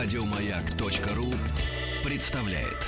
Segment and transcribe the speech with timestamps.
[0.00, 1.34] Радиомаяк.ру
[2.04, 2.86] представляет.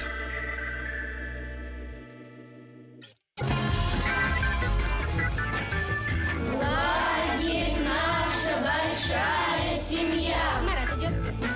[6.53, 10.37] Лагерь наша большая семья.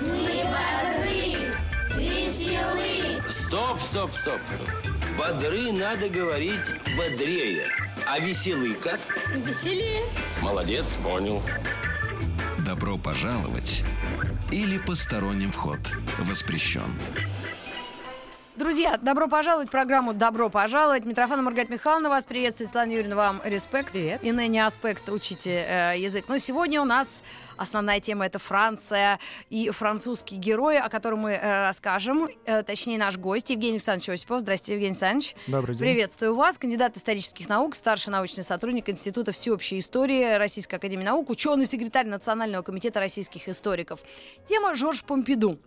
[0.01, 1.53] Мы бодры,
[1.95, 3.23] веселы.
[3.29, 4.41] Стоп, стоп, стоп.
[5.17, 7.69] Бодры надо говорить бодрее.
[8.05, 8.99] А веселый как?
[9.33, 10.03] Веселее.
[10.41, 11.41] Молодец, понял.
[12.57, 13.85] Добро пожаловать
[14.51, 15.79] или посторонним вход
[16.19, 16.91] воспрещен.
[18.55, 21.03] Друзья, добро пожаловать в программу «Добро пожаловать».
[21.03, 22.69] Митрофана Маргарита Михайловна вас приветствует.
[22.69, 23.91] Светлана Юрьевна, вам респект.
[23.91, 24.23] Привет.
[24.23, 26.23] И ныне аспект учите э, язык.
[26.29, 27.21] Но сегодня у нас
[27.57, 29.19] основная тема– это Франция
[29.49, 32.29] и французские герои, о котором мы э, расскажем.
[32.45, 34.39] Э, точнее, наш гость Евгений Александрович Осипов.
[34.39, 35.35] Здравствуйте, Евгений Александрович.
[35.47, 35.87] Добрый день.
[35.87, 36.57] Приветствую вас.
[36.57, 43.01] Кандидат исторических наук, старший научный сотрудник Института всеобщей истории Российской академии наук, ученый-секретарь Национального комитета
[43.01, 43.99] российских историков.
[44.47, 45.59] Тема Жорж Помпиду.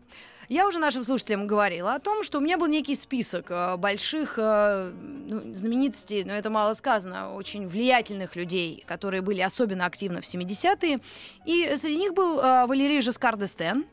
[0.49, 4.39] Я уже нашим слушателям говорила о том, что у меня был некий список э, больших
[4.39, 4.93] э,
[5.27, 11.01] ну, знаменитостей, но это мало сказано, очень влиятельных людей, которые были особенно активны в 70-е.
[11.45, 13.85] И среди них был э, Валерий Жескар д'Эстен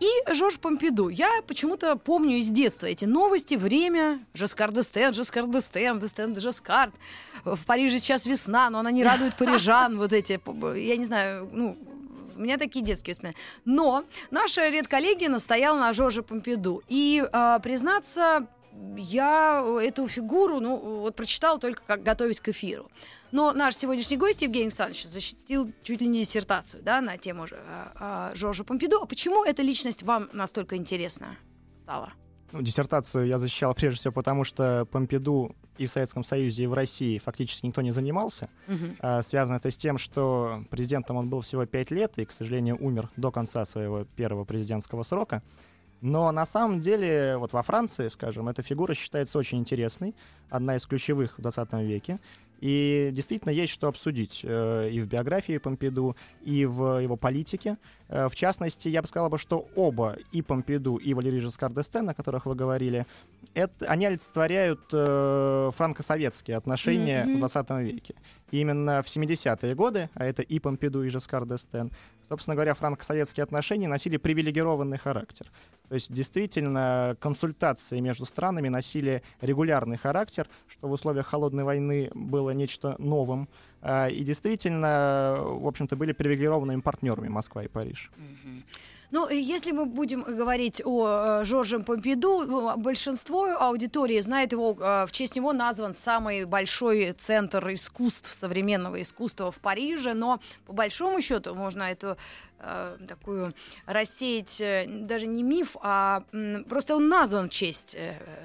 [0.00, 1.08] и Жорж Помпиду.
[1.08, 6.92] Я почему-то помню из детства эти новости, время, Жескар д'Эстен, Жескар д'Эстен, д'Эстен де Жескард.
[7.44, 10.38] В Париже сейчас весна, но она не радует парижан, вот эти,
[10.76, 11.78] я не знаю, ну,
[12.42, 13.38] меня такие детские воспоминания.
[13.64, 16.82] Но наша редколлегия настояла на Жорже Помпиду.
[16.88, 18.46] И, э, признаться,
[18.96, 22.90] я эту фигуру, ну, вот прочитала только как готовясь к эфиру.
[23.30, 27.56] Но наш сегодняшний гость Евгений Александрович защитил чуть ли не диссертацию, да, на тему же,
[27.56, 29.00] э, э, Жоржа Помпиду.
[29.02, 31.36] А почему эта личность вам настолько интересна
[31.82, 32.12] стала?
[32.52, 36.74] Ну, диссертацию я защищал прежде всего потому, что Помпиду и в Советском Союзе, и в
[36.74, 38.48] России фактически никто не занимался.
[38.66, 38.96] Мгм.
[39.00, 42.76] А, связано это с тем, что президентом он был всего пять лет и, к сожалению,
[42.80, 45.42] умер до конца своего первого президентского срока.
[46.02, 50.16] Но на самом деле, вот во Франции, скажем, эта фигура считается очень интересной,
[50.50, 52.18] одна из ключевых в 20 веке.
[52.62, 57.76] И действительно есть что обсудить э, и в биографии Помпиду, и в его политике.
[58.08, 62.08] Э, в частности, я бы сказал, бы, что оба, и Помпиду, и Валерий Жескар д'Эстен,
[62.08, 63.04] о которых вы говорили,
[63.54, 67.34] это, они олицетворяют э, франко-советские отношения Мгм.
[67.34, 68.14] в 20 веке.
[68.52, 71.90] И именно в 70-е годы, а это и Помпиду, и Жескар д'Эстен,
[72.28, 75.46] собственно говоря, франко-советские отношения носили привилегированный характер.
[75.92, 82.48] То есть действительно консультации между странами носили регулярный характер, что в условиях холодной войны было
[82.52, 83.46] нечто новым.
[83.82, 88.10] А, И действительно, в общем-то, были привилегированными партнерами Москва и Париж.
[89.12, 95.06] Ну, если мы будем говорить о э, Жорже Помпиду, ну, большинство аудитории знает его, э,
[95.06, 101.20] в честь него назван самый большой центр искусств, современного искусства в Париже, но по большому
[101.20, 102.16] счету можно эту
[102.58, 103.52] э, такую
[103.84, 104.62] рассеять
[105.06, 106.22] даже не миф, а
[106.68, 107.94] просто он назван в честь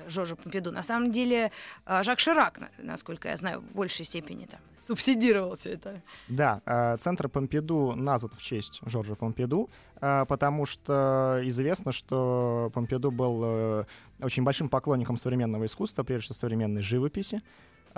[0.10, 0.74] Жоржа Помпиду.
[0.74, 1.52] На самом деле
[1.86, 6.02] Жак Ширак, на- насколько я знаю, в большей степени там субсидировал все это.
[6.28, 13.86] Да, центр Помпиду назван в честь Жоржа Помпиду, потому что известно, что Помпиду был э,
[14.22, 17.42] очень большим поклонником современного искусства, прежде всего современной живописи.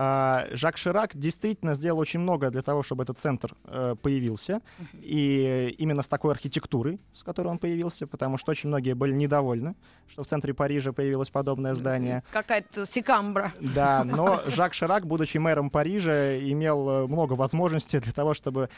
[0.02, 4.62] А, Жак Ширак действительно сделал очень много для того, чтобы этот центр э, появился,
[4.94, 9.76] и именно с такой архитектурой, с которой он появился, потому что очень многие были недовольны,
[10.08, 12.24] что в центре Парижа появилось подобное здание.
[12.32, 13.54] Какая-то секамбра.
[13.60, 18.70] Да, но Жак Ширак, будучи мэром Парижа, имел э, много возможностей для того, чтобы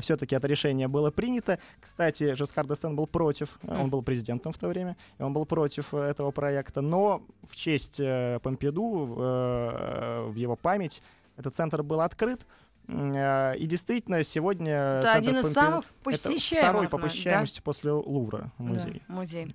[0.00, 1.58] все-таки это решение было принято.
[1.78, 5.44] Кстати, Жескар д'Эстен был против, э, он был президентом в то время, и он был
[5.44, 11.02] против э, этого проекта, но в честь э, Помпиду, э, в его память,
[11.36, 12.46] этот центр был открыт.
[12.86, 16.68] Э, И действительно, сегодня Это один из Помпиду- самых посещаемых.
[16.70, 17.02] второй по да?
[17.02, 19.02] посещаемости после Лувра музей.
[19.08, 19.54] Да, музей.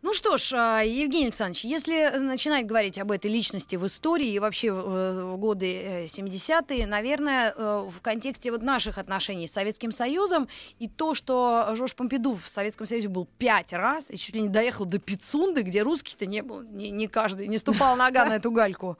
[0.00, 4.38] Ну что ж, а, Евгений Александрович, если начинать говорить об этой личности в истории и
[4.38, 9.90] вообще в, в годы э, 70-е, наверное, э, в контексте вот наших отношений с Советским
[9.90, 10.46] Союзом
[10.78, 14.48] и то, что Жорж Помпиду в Советском Союзе был пять раз и чуть ли не
[14.48, 18.52] доехал до Пицунды, где русский-то не был, не, не каждый, не ступал нога на эту
[18.52, 18.96] гальку.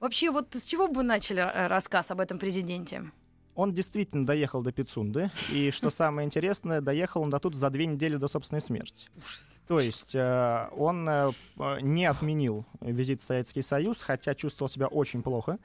[0.00, 3.10] Вообще, вот с чего бы начали э, рассказ об этом президенте?
[3.54, 7.86] Он действительно доехал до Пицунды, и что самое интересное, доехал он до тут за две
[7.86, 9.08] недели до собственной смерти.
[9.66, 11.30] То есть э, он э,
[11.80, 15.58] не отменил визит в Советский Союз, хотя чувствовал себя очень плохо.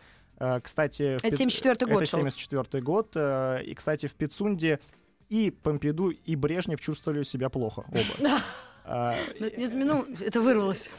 [0.63, 2.19] Кстати, Это Пи- 74-й год Это шел.
[2.19, 3.13] 74 год.
[3.13, 4.79] И, кстати, в Пицунде
[5.27, 8.39] и Помпиду, и Брежнев чувствовали себя плохо оба.
[9.73, 10.89] Ну, это вырвалось.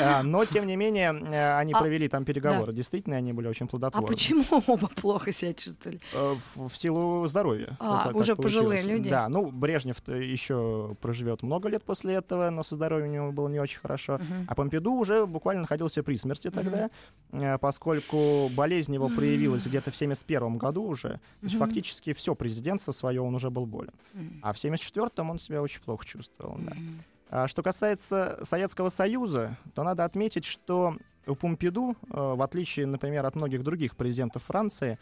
[0.00, 2.72] А, Но, тем не менее, э, они А, провели там переговоры.
[2.72, 4.06] Действительно, они были очень А плодотворны.
[4.06, 6.00] почему оба плохо себя чувствовали?
[6.14, 7.76] Э, В, силу здоровья.
[7.78, 9.10] А, так уже пожилые люди.
[9.10, 13.48] Да, ну, Брежнев еще проживет много лет после этого, но со здоровьем у него было
[13.48, 14.18] не очень хорошо.
[14.18, 14.46] Мгм.
[14.48, 16.90] А Помпиду уже буквально находился при смерти тогда,
[17.32, 21.08] э, поскольку болезнь его проявилась где-то в 71 году уже.
[21.40, 23.92] То есть фактически все президентство свое он уже был болен.
[24.42, 26.56] А в 74-м он себя очень плохо чувствовал.
[26.58, 26.72] да.
[27.32, 30.96] А что касается Советского Союза, то надо отметить, что
[31.26, 34.98] у Помпиду, э, в отличие, например, от многих других президентов Франции,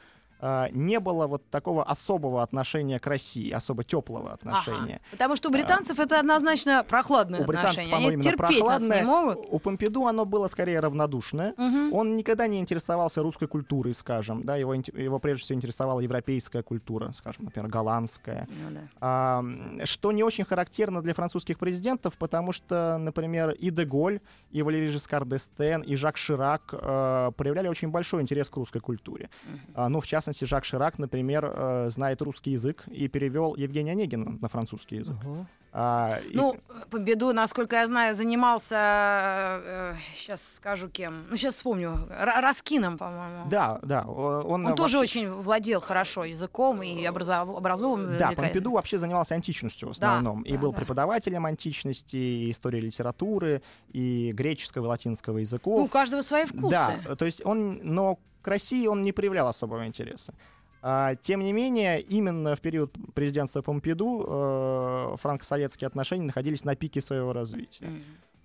[0.73, 4.97] не было вот такого особого отношения к России, особо теплого отношения.
[4.97, 5.11] Ага.
[5.13, 7.97] Потому что у британцев это однозначно прохладное У британцев отношение.
[7.97, 9.05] оно Они именно терпеть нас не прохладное.
[9.05, 9.39] могут.
[9.51, 11.55] У Помпиду оно было скорее равнодушное.
[11.57, 11.93] Мгм.
[11.93, 17.11] Он никогда не интересовался русской культурой, скажем, да, его, его прежде всего интересовала европейская культура,
[17.13, 18.47] скажем, например, голландская.
[18.49, 18.81] Ну да.
[19.01, 19.45] А,
[19.85, 24.21] что не очень характерно для французских президентов, потому что, например, и Деголь,
[24.53, 29.31] и Валерий Жескар d'Estaing, и Жак Ширак э, проявляли очень большой интерес к русской культуре.
[29.75, 34.39] А, ну, в частности, Жак Ширак, например, э, знает русский язык и перевел Евгения Онегина
[34.41, 35.17] на французский язык.
[35.71, 36.57] А, и- Ну,
[36.91, 39.61] Победу, насколько я знаю, занимался,
[40.15, 43.49] сейчас скажу кем, ну сейчас вспомню, Ра- Раскином, по-моему.
[43.51, 47.49] да, да, он, Он тоже вообще- очень владел хорошо языком и образов...
[47.57, 48.17] образован.
[48.19, 48.33] Да.
[48.33, 50.43] Помпиду вообще занимался античностью в Да, основном.
[50.43, 50.79] и да, был да.
[50.79, 55.79] преподавателем античности, и истории литературы, и греческого, и латинского языков.
[55.79, 56.71] Ну, у каждого свои вкусы.
[56.71, 60.35] Да, то есть он, но к России он не проявлял особого интереса.
[60.81, 67.01] А, тем не менее, именно в период президентства Помпиду э, франко-советские отношения находились на пике
[67.01, 67.91] своего развития.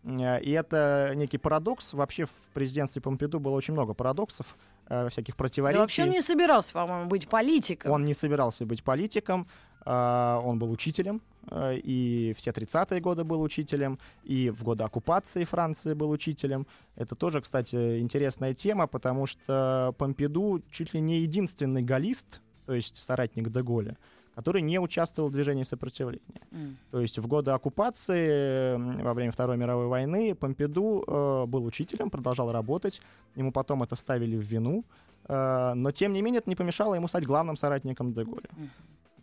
[0.04, 1.94] Э, И это некий парадокс.
[1.94, 4.56] Вообще в президентстве Помпиду было очень много парадоксов,
[4.90, 5.80] э, всяких Да противоречий.
[5.80, 7.92] вообще он не собирался, по-моему, быть политиком.
[7.92, 9.48] Он не собирался быть политиком,
[9.86, 15.44] а, он был учителем, э, и все 30-е годы был учителем, и в годы оккупации
[15.44, 16.68] Франции был учителем.
[16.96, 22.98] Это тоже, кстати, интересная тема, потому что Помпиду чуть ли не единственный галлист, то есть
[22.98, 23.98] соратник Деголя,
[24.36, 26.42] который не участвовал в движении сопротивления.
[26.52, 26.78] М.
[26.92, 32.52] То есть в годы оккупации, во время Второй мировой войны, Помпиду э, был учителем, продолжал
[32.52, 33.02] работать.
[33.36, 34.86] Ему потом это ставили в вину.
[35.28, 38.50] Э, но, тем не менее, это не помешало ему стать главным соратником Деголя.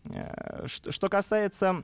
[0.04, 1.82] Э, что, что касается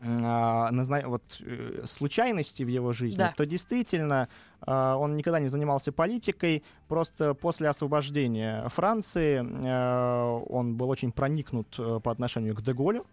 [0.00, 3.32] назна- вот, э, случайностей в его жизни, Да.
[3.36, 4.28] то действительно
[4.60, 6.62] а, он никогда не занимался политикой.
[6.88, 13.06] Просто после освобождения Франции э, он был очень проникнут э, по отношению к Деголю,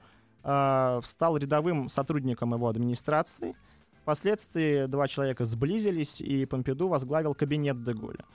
[0.43, 3.55] а, стал рядовым сотрудником его администрации.
[4.01, 8.25] Впоследствии два человека сблизились, и Помпиду возглавил кабинет Деголя.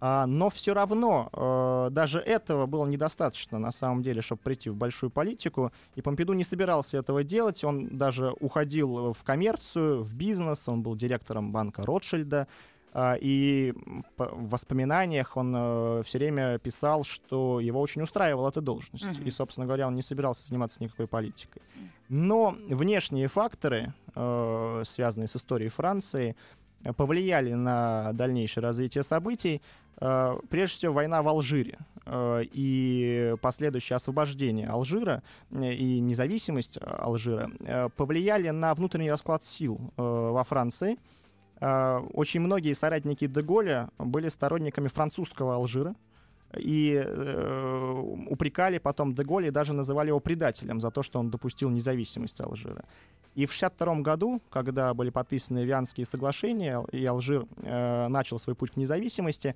[0.00, 4.76] А, но все равно э, даже этого было недостаточно на самом деле, чтобы прийти в
[4.76, 5.72] большую политику.
[5.94, 7.64] И Помпиду не собирался этого делать.
[7.64, 10.68] Он даже уходил в коммерцию, в бизнес.
[10.68, 12.46] Он был директором банка Ротшильда.
[12.92, 13.72] А, И
[14.18, 19.06] в воспоминаниях он все время писал, что его очень устраивала эта должность.
[19.06, 19.24] Мгм.
[19.24, 21.62] И, собственно говоря, он не собирался заниматься никакой политикой.
[22.08, 26.65] Но внешние факторы, э, связанные с историей Франции, э,
[26.96, 29.60] повлияли на дальнейшее развитие событий.
[30.00, 36.80] Э, Прежде всего, война в Алжире э, и последующее освобождение Алжира э, и независимость э,
[36.80, 40.98] Алжира э, повлияли на внутренний расклад сил э, во Франции.
[41.60, 45.94] Э, Очень многие соратники Деголя были сторонниками французского Алжира
[46.56, 51.70] и э, упрекали потом Деголя и даже называли его предателем за то, что он допустил
[51.70, 52.84] независимость Алжира.
[53.34, 58.70] И в 1962 году, когда были подписаны Вианские соглашения, и Алжир э, начал свой путь
[58.72, 59.54] к независимости,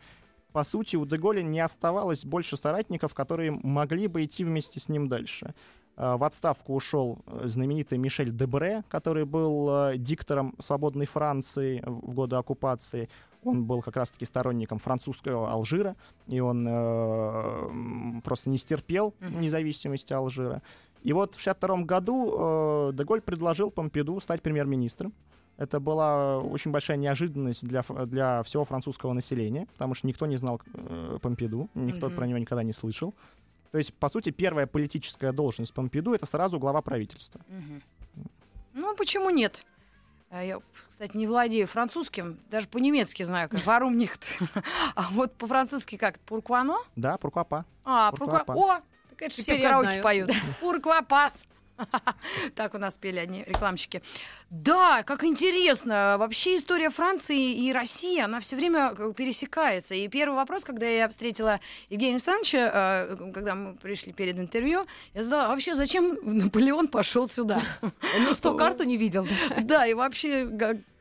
[0.53, 5.09] по сути, у Деголя не оставалось больше соратников, которые могли бы идти вместе с ним
[5.09, 5.55] дальше.
[5.97, 12.15] Э, В отставку ушел э, знаменитый Мишель Дебре, который был э, диктором свободной Франции в
[12.15, 13.09] годы оккупации.
[13.45, 15.97] Он был как раз-таки сторонником французского Алжира,
[16.29, 20.63] и он э, просто не стерпел независимости Алжира.
[21.03, 25.13] И вот в 1962 году э, Деголь предложил Помпиду стать премьер-министром.
[25.57, 30.61] Это была очень большая неожиданность для, для всего французского населения, потому что никто не знал
[30.75, 32.17] э, Помпиду, никто Мгм.
[32.17, 33.15] про него никогда не слышал.
[33.73, 37.41] То есть, по сути, первая политическая должность Помпиду— это сразу глава правительства.
[37.49, 37.83] Мгм.
[38.75, 39.65] Ну, почему нет?
[40.31, 44.29] А Я, кстати, не владею французским, даже по-немецки знаю, как варум нихт.
[44.95, 46.21] А вот по-французски как?
[46.21, 46.77] Пурквано?
[46.95, 47.65] Да, Пруквапа.
[47.85, 48.55] А, Пуркуа пурква.
[48.55, 50.31] О, так это же все караоке поют.
[50.61, 51.45] Пурквапас.
[52.55, 54.03] Так у нас пели они, рекламщики.
[54.51, 56.17] Да, как интересно.
[56.19, 59.95] Вообще история Франции и России, она все время бы пересекается.
[59.95, 65.23] И первый вопрос, когда я встретила Евгения Александровича, э, когда мы пришли перед интервью, я
[65.23, 67.61] задала, «А вообще зачем Наполеон пошел сюда?
[68.21, 69.27] Ну что, карту не видел?
[69.63, 70.45] Да, и вообще,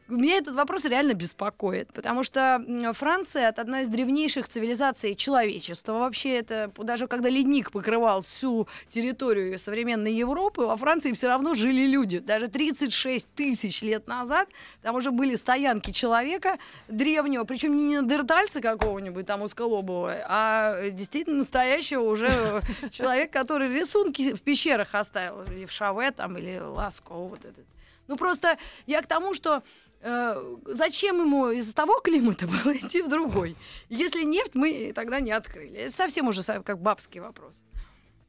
[0.10, 5.94] Меня этот вопрос реально беспокоит, потому что Франция— это одна из древнейших цивилизаций человечества.
[5.94, 11.86] Вообще это, даже когда ледник покрывал всю территорию современной Европы, во Франции все равно жили
[11.86, 12.18] люди.
[12.18, 14.50] Даже 36 тысяч лет назад
[14.82, 22.02] там уже были стоянки человека древнего, причем не неандертальца какого-нибудь там узколобого, а действительно настоящего
[22.02, 27.66] уже человека, который рисунки в пещерах оставил, или в Шаве там, или Ласко, вот этот.
[28.08, 29.62] Ну просто я к тому, что
[30.02, 33.56] зачем ему из того климата было идти в другой?
[33.90, 35.78] Если нефть мы тогда не открыли.
[35.78, 37.64] Это совсем уже как бабский вопрос.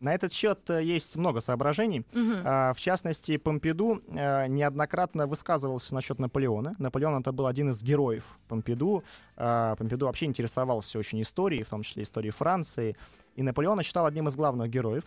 [0.01, 2.05] На этот счет э, есть много соображений.
[2.45, 6.75] А, В частности, Помпиду э, неоднократно высказывался насчет Наполеона.
[6.79, 9.05] Наполеон это был один из героев Помпиду.
[9.37, 12.97] А, Помпиду вообще интересовался очень историей, в том числе историей Франции.
[13.37, 15.05] И Наполеона считал одним из главных героев.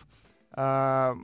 [0.56, 1.16] А,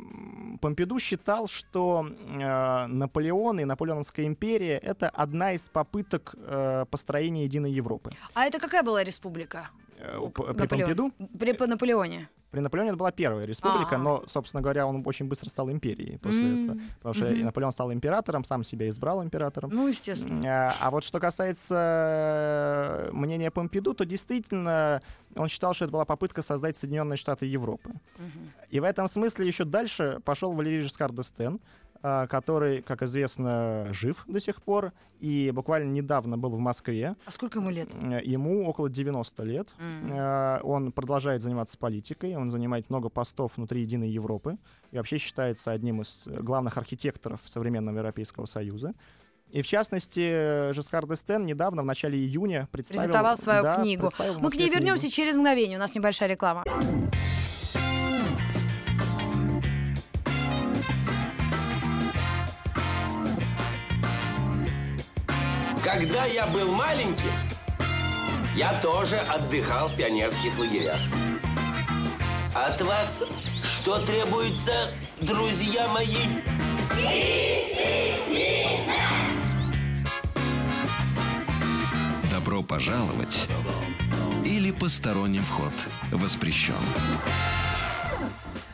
[0.61, 7.71] Помпиду считал, что э, Наполеон и Наполеоновская империя— это одна из попыток э, построения единой
[7.71, 8.11] Европы.
[8.35, 9.71] А это какая была республика?
[9.99, 10.69] Э, При Наполеона?
[10.69, 12.29] Помпиду При по Наполеоне.
[12.51, 13.99] При Наполеоне это была первая республика, А.
[13.99, 16.79] но, собственно говоря, он очень быстро стал империей после М, этого.
[16.99, 19.71] Потому что и Наполеон стал императором, сам себя избрал императором.
[19.73, 20.41] Ну, естественно.
[20.45, 25.01] А а вот что касается э, мнения Помпиду, то действительно
[25.37, 27.91] он считал, что это была попытка создать Соединенные Штаты Европы.
[28.19, 28.51] Мгм.
[28.71, 31.61] И в этом смысле еще дальше пошел Валерий Жескар d'Естен, а,
[32.03, 37.15] который, как известно, жив до сих пор и буквально недавно был в Москве.
[37.27, 37.89] А сколько ему лет?
[38.25, 39.69] Ему около 90 лет.
[39.79, 44.57] Э, Он продолжает заниматься политикой, он занимает много постов внутри Единой Европы
[44.93, 48.95] и вообще считается одним из главных архитекторов современного Европейского Союза.
[49.51, 53.03] И в частности, Жескар d'Естен недавно, в начале июня, представил...
[53.03, 54.03] Презентовал свою да, книгу.
[54.03, 54.77] представил Мы к ней книгу.
[54.77, 55.77] вернемся через мгновение.
[55.77, 56.65] У нас небольшая реклама.
[65.93, 67.33] Когда я был маленьким,
[68.55, 71.01] я тоже отдыхал в пионерских лагерях.
[72.55, 73.25] От вас
[73.65, 76.15] что требуется, друзья мои?
[82.31, 83.49] Добро пожаловать
[84.45, 85.75] или посторонним вход
[86.13, 86.75] воспрещен.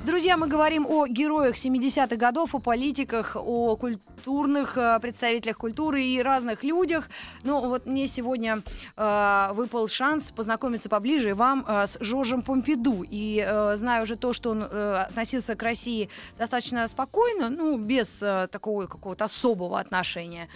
[0.06, 6.22] Друзья, мы говорим о героях 70-х годов, о политиках, о культурных э, представителях культуры и
[6.22, 7.08] разных людях.
[7.42, 8.62] Ну, вот мне сегодня
[8.96, 13.04] э, выпал шанс познакомиться поближе вам э, с Жоржем Помпиду.
[13.10, 16.08] И э, знаю уже то, что он э, относился к России
[16.38, 20.48] достаточно спокойно, ну, без э, такого какого-то особого отношения.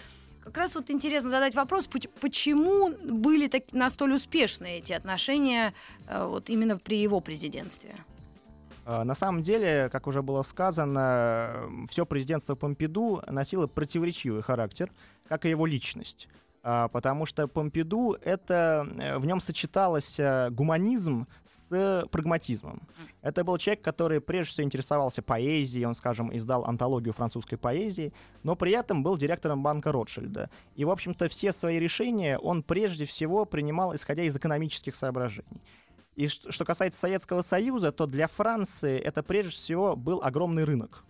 [0.45, 1.89] Как раз вот интересно задать вопрос,
[2.21, 5.75] почему были так, настолько успешны эти отношения
[6.07, 7.97] э, вот именно при его президентстве?
[8.85, 14.93] Э, На самом деле, как уже было сказано, все президентство Помпиду носило противоречивый характер,
[15.29, 16.29] как и его личность.
[16.63, 22.83] А, Потому что Помпиду это э, в нем сочеталось э, гуманизм с прагматизмом.
[23.23, 28.57] Это был человек, который прежде всего интересовался поэзией, он, скажем, издал антологию французской поэзии, но
[28.57, 30.51] при этом был директором банка Ротшильда.
[30.75, 35.63] И, в общем-то, все свои решения он прежде всего принимал, исходя из экономических соображений.
[36.17, 41.05] И что касается Советского Союза, то для Франции это прежде всего был огромный рынок,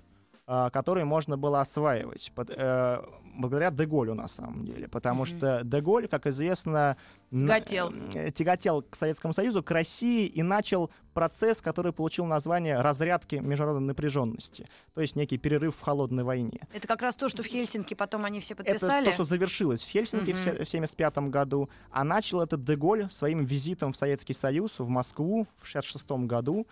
[0.53, 2.99] а, который можно было осваивать под- э,
[3.37, 4.89] благодаря Деголю на самом деле.
[4.89, 5.27] Потому Мгм.
[5.27, 6.97] что Деголь, как известно,
[7.31, 7.93] Тяготел.
[8.15, 13.87] э, тяготел к Советскому Союзу, к России и начал процесс, который получил название разрядки международной
[13.87, 16.61] напряженности, то есть некий перерыв в холодной войне.
[16.73, 19.05] Это как раз то, что в Хельсинки потом они все Это подписали.
[19.05, 23.93] то, что завершилось в Хельсинки се- в 1975 году, а начал этот Деголь своим визитом
[23.93, 26.67] в Советский Союз, в Москву в 1966 году.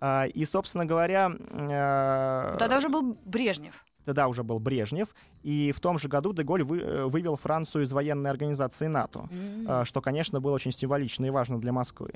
[0.00, 3.84] А, И, собственно говоря, э, Тогда уже был Брежнев.
[4.04, 5.08] тогда уже был Брежнев,
[5.42, 9.28] и в том же году Деголь вы- э, вывел Францию из военной организации НАТО,
[9.66, 12.12] а, что, конечно, было очень символично и важно для Москвы.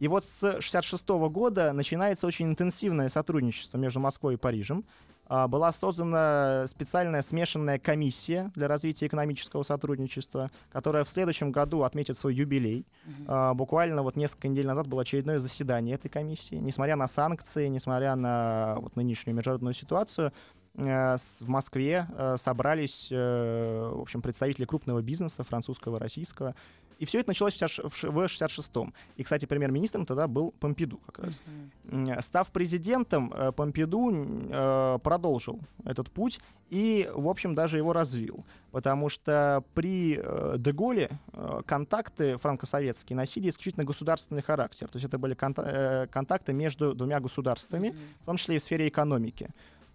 [0.00, 4.84] И вот с 1966 года начинается очень интенсивное сотрудничество между Москвой и Парижем.
[5.26, 12.18] А, Была создана специальная смешанная комиссия для развития экономического сотрудничества, которая в следующем году отметит
[12.18, 12.86] свой юбилей.
[13.26, 16.56] А, Буквально вот несколько недель назад было очередное заседание этой комиссии.
[16.56, 20.32] Несмотря на санкции, несмотря на вот нынешнюю международную ситуацию,
[20.74, 26.54] в Москве э, собрались, э, в общем, представители крупного бизнеса, французского, российского.
[26.98, 28.94] И все это началось в 60 в ш- в 66-м.
[29.16, 31.42] И, кстати, премьер-министром тогда был Помпиду как раз.
[31.90, 36.38] М, Став президентом, э, Помпиду э, продолжил этот путь
[36.70, 38.44] и, в общем, даже его развил.
[38.70, 44.86] Потому что при э, Деголе э, контакты франко-советские носили исключительно государственный характер.
[44.88, 48.62] То есть это были конта- э, контакты между двумя государствами, в том числе и в
[48.62, 49.50] сфере экономики.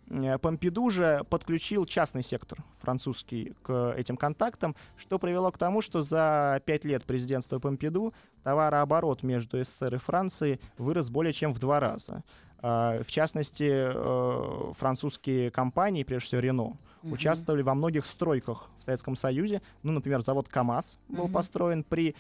[0.09, 6.01] Э, Помпиду же подключил частный сектор французский к этим контактам, что привело к тому, что
[6.01, 11.79] за пять лет президентства Помпиду товарооборот между СССР и Францией вырос более чем в два
[11.79, 12.23] раза.
[12.59, 19.15] А, В частности, э, французские компании, прежде всего Рено, участвовали во многих стройках в Советском
[19.15, 19.61] Союзе.
[19.83, 21.33] Ну, например, завод КАМАЗ был Мгм.
[21.33, 22.15] построен при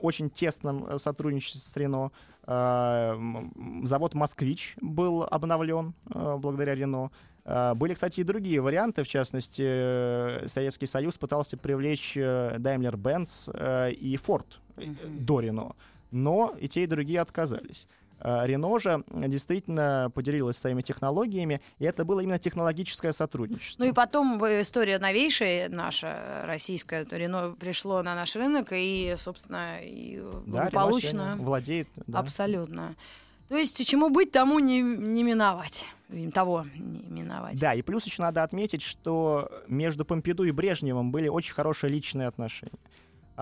[0.00, 2.10] очень тесном э, сотрудничестве с Рено.
[3.84, 7.10] Завод «Москвич» был обновлен э, благодаря Рено.
[7.44, 9.02] А, Были, кстати, и другие варианты.
[9.02, 14.96] В частности, э, Советский Союз пытался привлечь э, Daimler-Benz э, и Ford Мгм.
[15.24, 15.76] до Рено.
[16.10, 17.86] Но и те, и другие отказались.
[18.22, 23.82] А, Рено же действительно поделилась своими технологиями, и это было именно технологическое сотрудничество.
[23.82, 29.78] Ну и потом история новейшая наша, российская, то Рено пришло на наш рынок и, собственно,
[29.82, 31.88] и да, сегодня владеет.
[32.06, 32.18] да.
[32.18, 32.94] Абсолютно.
[33.50, 35.84] То есть чему быть, тому не, не миновать.
[36.32, 37.58] Того не миновать.
[37.58, 42.28] Да, и плюс еще надо отметить, что между Помпиду и Брежневым были очень хорошие личные
[42.28, 42.78] отношения.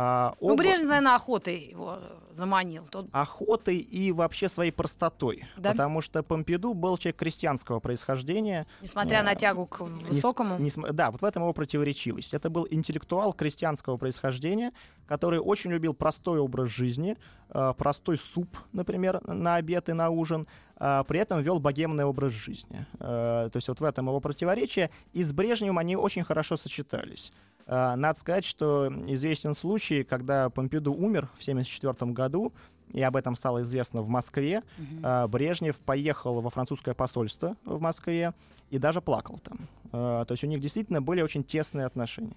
[0.00, 1.98] А, Ну, оба Брежнев, наверное, охотой его
[2.30, 2.86] заманил.
[2.88, 3.08] Тот...
[3.10, 5.44] охотой и вообще своей простотой.
[5.56, 5.72] Да?
[5.72, 8.68] Потому что Помпиду был человек крестьянского происхождения.
[8.80, 10.56] Несмотря э, на тягу к Нес- высокому.
[10.58, 12.32] несм- да, вот в этом его противоречивость.
[12.32, 14.72] Это был интеллектуал крестьянского происхождения,
[15.08, 17.16] который очень любил простой образ жизни,
[17.50, 22.32] э, простой суп, например, на обед и на ужин, а при этом вел богемный образ
[22.34, 22.86] жизни.
[23.00, 24.90] Э, то есть вот в этом его противоречие.
[25.12, 27.32] И с Брежневым они очень хорошо сочетались.
[27.68, 32.52] Э, Надо сказать, что известен случай, когда Помпиду умер в 1974 году,
[32.92, 34.62] и об этом стало известно в Москве.
[35.02, 38.32] А, Брежнев поехал во французское посольство в Москве
[38.70, 39.68] и даже плакал там.
[39.92, 42.36] А, То есть у них действительно были очень тесные отношения.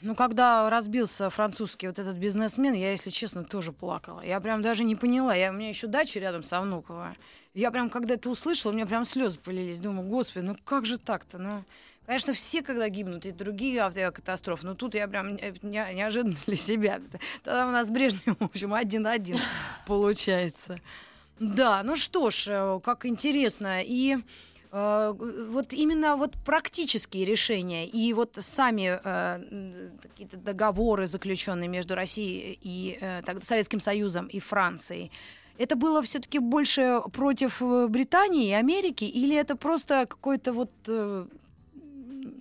[0.00, 4.22] Ну, когда разбился французский вот этот бизнесмен, я, если честно, тоже плакала.
[4.22, 5.34] Я прям даже не поняла.
[5.34, 7.14] Я, у меня еще дача рядом со Внуково.
[7.54, 9.80] Я прям, когда это услышала, у меня прям слезы полились.
[9.80, 11.38] Думаю, господи, ну как же так-то?
[11.38, 11.64] Ну,
[12.06, 14.66] конечно, все, когда гибнут, и другие авиакатастрофы.
[14.66, 17.00] Но тут я прям не- неожиданно для себя.
[17.44, 19.38] Тогда у нас с Брежневым, в общем, один-один
[19.86, 20.78] получается.
[21.38, 23.82] Да, ну что ж, э, как интересно.
[23.82, 24.16] И
[24.72, 25.14] э,
[25.50, 32.98] вот именно вот практические решения и вот сами э, какие-то договоры, заключенные между Россией и
[33.00, 35.10] э, так, Советским Союзом и Францией,
[35.58, 41.26] это было все-таки больше против э, Британии и Америки, или это просто какое-то вот э,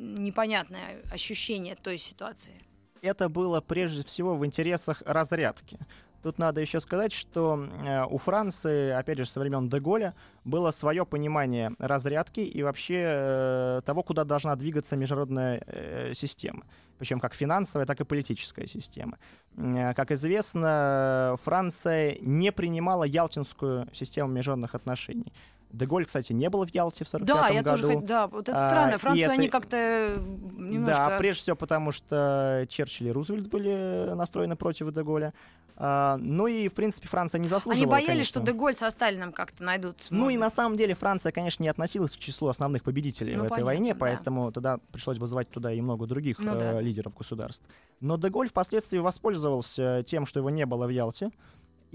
[0.06, 2.54] непонятное ощущение той ситуации?
[3.02, 5.80] Это было прежде всего в интересах разрядки.
[6.26, 11.06] Тут надо еще сказать, что э, у Франции, опять же, со времен Деголя, было свое
[11.06, 16.64] понимание разрядки и вообще э, того, куда должна двигаться международная э, система.
[16.98, 19.20] Причем как финансовая, так и политическая система.
[19.56, 25.32] Как известно, Франция не принимала Ялтинскую систему международных отношений.
[25.76, 27.82] Деголь, кстати, не был в Ялте в 1945 Да, я году.
[27.88, 28.98] тоже да, вот это А, странно.
[28.98, 30.18] Францию это- они как-то э,
[30.58, 31.08] немножко...
[31.10, 35.34] Да, прежде всего потому, что Черчилль и Рузвельт были настроены против Деголя.
[35.78, 38.42] А, ну и, в принципе, Франция не заслуживала, Они боялись, конечно.
[38.42, 40.08] что Деголь со Сталином как-то найдут.
[40.10, 43.46] Ну и на самом деле Франция, конечно, не относилась к числу основных победителей Ну, в
[43.48, 44.00] этой понятно, войне, да.
[44.00, 46.82] поэтому тогда пришлось бы звать туда и много других Ну э, да.
[46.82, 47.68] лидеров государств.
[48.00, 51.30] Но Деголь впоследствии воспользовался тем, что его не было в Ялте,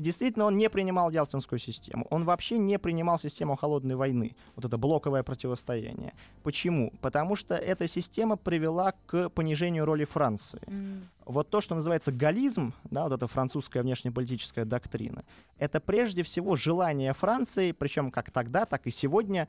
[0.01, 2.07] и действительно он не принимал Ялтинскую систему.
[2.09, 6.15] Он вообще не принимал систему холодной войны, вот это блоковое противостояние.
[6.43, 6.95] Почему?
[7.03, 11.11] Потому что эта система привела к понижению роли Франции М.
[11.27, 15.23] вот то, что называется галлизм, да, вот эта французская внешнеполитическая доктрина,
[15.59, 19.49] это прежде всего желание Франции, причем как тогда, так и сегодня,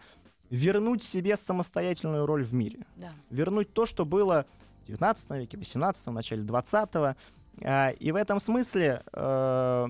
[0.50, 2.86] вернуть себе самостоятельную роль в мире.
[2.98, 3.14] Да.
[3.30, 4.46] Вернуть то, что было
[4.84, 7.16] в 19 веке, 18 в начале 20
[7.60, 9.88] И в этом смысле э,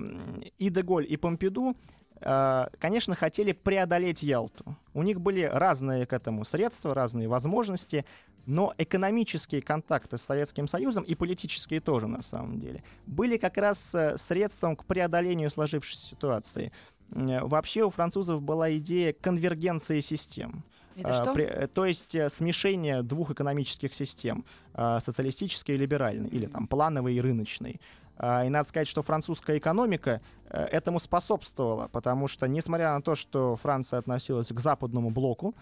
[0.58, 1.74] и Деголь, и Помпиду,
[2.20, 4.76] э, конечно, хотели преодолеть Ялту.
[4.92, 8.04] У них были разные к этому средства, разные возможности,
[8.44, 13.94] но экономические контакты с Советским Союзом и политические тоже, на самом деле, были как раз
[13.94, 16.72] э, средством к преодолению сложившейся ситуации.
[17.10, 20.64] Вообще у французов была идея конвергенции систем.
[20.96, 21.32] Это А, что?
[21.32, 26.66] при- э, то есть э, смешение двух экономических систем, а, социалистической и либеральной, или там
[26.66, 27.80] плановой и рыночной.
[28.22, 33.16] А, И надо сказать, что французская экономика э, этому способствовала, потому что, несмотря на то,
[33.16, 35.56] что Франция относилась к западному блоку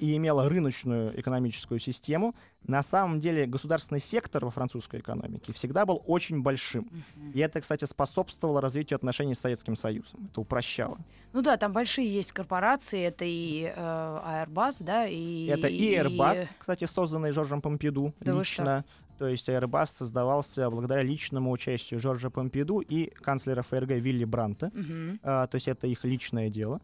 [0.00, 2.34] и имела рыночную экономическую систему,
[2.66, 6.90] на самом деле государственный сектор во французской экономике всегда был очень большим.
[7.32, 10.28] И это, кстати, способствовало развитию отношений с Советским Союзом.
[10.30, 10.98] Это упрощало.
[11.32, 15.46] Ну да, там большие есть корпорации, это и э, Airbus, да, и...
[15.46, 18.84] Это и Airbus, кстати, созданный Жоржем Помпиду Да лично.
[19.22, 24.72] То есть Airbus создавался благодаря личному участию Жоржа Помпиду и канцлера ФРГ Вилли Бранта.
[24.74, 25.20] Мгм.
[25.22, 26.80] А, то есть это их личное дело.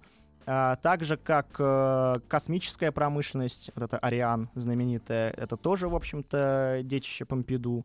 [0.46, 6.82] А, так же, как э, космическая промышленность, вот это Ариан знаменитая, это тоже, в общем-то,
[6.84, 7.84] детище Помпиду.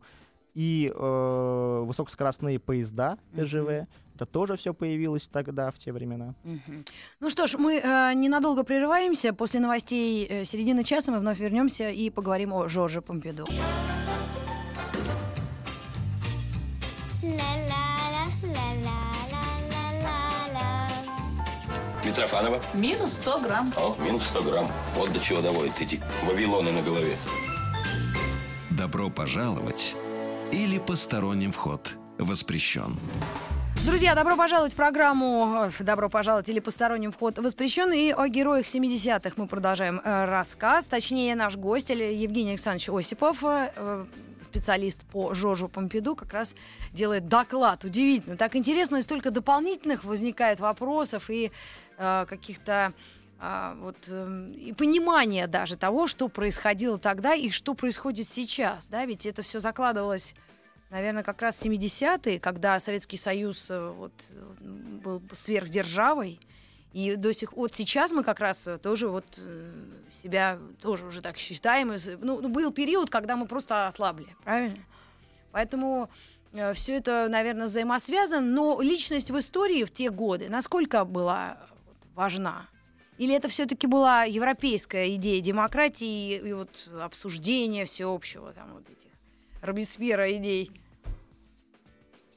[0.54, 6.36] И э, высокоскоростные поезда ТЖВ, это тоже все появилось тогда, в те времена.
[6.44, 6.84] Мгм.
[7.18, 9.32] Ну что ж, мы э, ненадолго прерываемся.
[9.32, 13.46] После новостей э, середины часа мы вновь вернемся и поговорим о Жорже Помпиду.
[22.14, 22.60] Митрофанова?
[22.74, 23.72] Минус 100 грамм.
[23.76, 24.68] О, минус 100 грамм.
[24.94, 27.16] Вот до чего доводят эти вавилоны на голове.
[28.70, 29.96] Добро пожаловать
[30.52, 33.00] или посторонним вход воспрещен.
[33.84, 37.92] Друзья, добро пожаловать в программу э, «Добро пожаловать» или «Посторонним вход воспрещен».
[37.92, 40.84] И о героях 70-х мы продолжаем э, рассказ.
[40.84, 44.04] Точнее, наш гость Евгений Александрович Осипов, э,
[44.44, 46.54] специалист по Жоржу Помпиду, как раз
[46.92, 47.84] делает доклад.
[47.84, 48.36] Удивительно.
[48.36, 51.50] Так интересно, и столько дополнительных возникает вопросов и
[51.96, 52.92] каких-то
[53.38, 58.86] а, вот, эм, и понимание даже того, что происходило тогда и что происходит сейчас.
[58.86, 59.04] Да?
[59.04, 60.34] Ведь это все закладывалось
[60.94, 66.38] наверное, как раз 70-е, когда Советский Союз э, вот, э, был сверхдержавой,
[66.92, 69.72] и до сих вот сейчас мы как раз э, тоже вот э,
[70.22, 71.92] себя тоже уже так считаем.
[72.20, 74.84] Ну, ну, был период, когда мы просто ослабли, правильно?
[75.50, 76.08] Поэтому
[76.74, 78.46] все это, наверное, взаимосвязано.
[78.46, 81.58] Но личность в истории в те годы насколько была
[82.14, 82.68] важна?
[83.18, 89.10] Или это все-таки была европейская идея демократии и, и вот обсуждения всеобщего там вот этих
[89.62, 90.70] Робеспьера идей?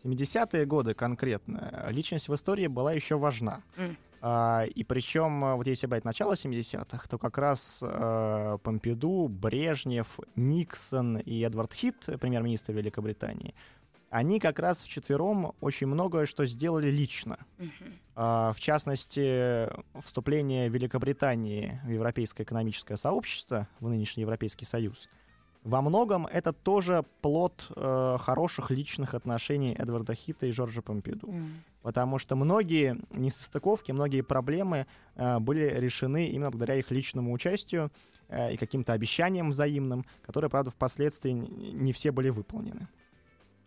[0.03, 3.63] В 70-е годы конкретно личность в истории была еще важна.
[3.77, 3.97] М.
[4.21, 10.19] А, и причем, а, вот если брать начало 70-х, то как раз э, Помпиду, Брежнев,
[10.35, 13.53] Никсон и Эдвард Хит, премьер-министр Великобритании,
[14.09, 17.37] они как раз вчетвером очень многое что сделали лично.
[18.15, 19.69] А, в частности,
[20.01, 25.07] вступление Великобритании в Европейское экономическое сообщество, в нынешний Европейский Союз,
[25.63, 31.33] во многом это тоже плод э, хороших личных отношений Эдварда Хита и Жоржа Помпиду.
[31.81, 37.91] Потому что многие несостыковки, многие проблемы э, были решены именно благодаря их личному участию
[38.29, 42.87] э, и каким-то обещаниям взаимным, которые, правда, впоследствии не все были выполнены.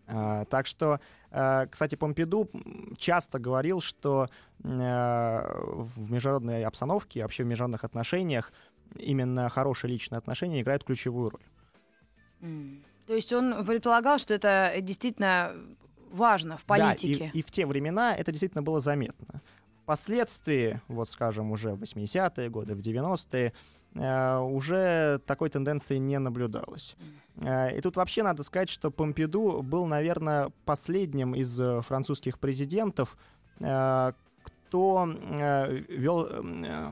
[0.07, 0.99] А, так что,
[1.31, 2.49] э, кстати, Помпиду
[2.97, 4.29] часто говорил, что
[4.63, 8.51] э, в международной обстановке, вообще в международных отношениях
[8.97, 11.41] именно хорошие личные отношения играют ключевую роль.
[13.07, 15.53] То есть он предполагал, что это действительно
[16.11, 17.25] важно в политике.
[17.25, 19.41] Да, и, и в те времена это действительно было заметно.
[19.83, 23.51] Впоследствии, вот скажем, уже в 80-е годы, в 90-е, э,
[23.93, 26.95] уже такой тенденции не наблюдалось.
[27.37, 33.17] Э, и тут вообще надо сказать, что Помпиду был, наверное, последним из э, французских президентов,
[33.59, 36.91] э, кто э, вел э,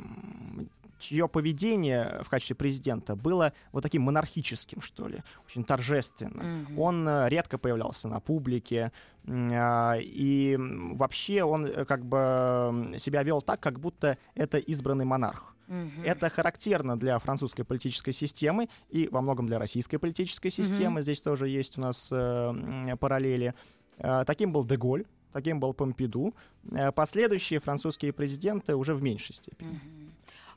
[0.99, 6.63] чье поведение в качестве президента было вот таким монархическим, что ли, очень торжественным.
[6.63, 6.79] Мгм.
[6.79, 8.91] Он э, редко появлялся на публике,
[9.27, 15.55] и вообще он э, как бы себя вел так, как будто это избранный монарх.
[15.69, 16.03] Мгм.
[16.03, 21.01] Это характерно для французской политической системы и во многом для российской политической системы.
[21.03, 23.53] Здесь тоже есть у нас э, параллели.
[23.99, 26.33] Э, Таким был Деголь, таким был Помпиду.
[26.71, 29.79] Э, Последующие французские президенты уже в меньшей степени.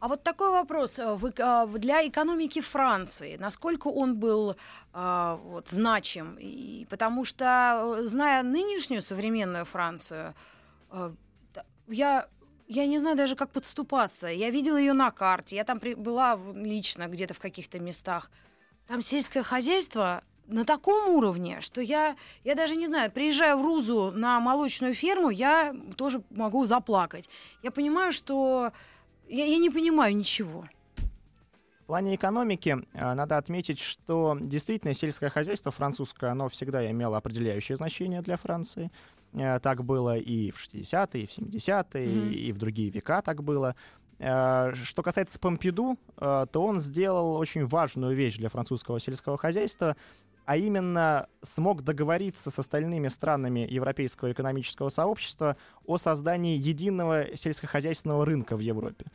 [0.00, 4.56] А вот такой вопрос э, в- для экономики Франции, насколько он был
[4.92, 6.36] а, вот, значим?
[6.40, 7.44] И, потому что,
[8.00, 10.34] э, зная нынешнюю современную Францию,
[10.90, 11.12] э,
[11.88, 12.26] я
[12.68, 14.28] я не знаю даже, как подступаться.
[14.28, 18.30] Я видела ее на карте, я там при- была лично где-то в каких-то местах.
[18.86, 24.10] Там сельское хозяйство на таком уровне, что я, я даже не знаю, приезжая в Рузу
[24.12, 27.28] на молочную ферму, я тоже могу заплакать.
[27.62, 28.72] Я понимаю, что
[29.28, 30.66] я, я не понимаю ничего.
[31.82, 37.76] В плане экономики э, надо отметить, что действительно сельское хозяйство французское, оно всегда имело определяющее
[37.76, 38.90] значение для Франции.
[39.34, 42.30] Э, Так было и в 60-е, и в 70-е, Мгм.
[42.30, 43.74] и в другие века так было.
[44.18, 49.96] Э, Что касается Помпиду, э, то он сделал очень важную вещь для французского сельского хозяйства,
[50.44, 58.56] а именно смог договориться с остальными странами Европейского экономического сообщества о создании единого сельскохозяйственного рынка
[58.56, 59.06] в Европе